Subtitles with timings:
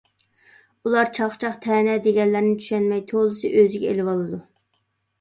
[0.89, 4.45] ئۇلار چاقچاق، تەنە دېگەنلەرنى چۈشەنمەي تولىسى ئۆزىگە ئېلىۋالىدۇ.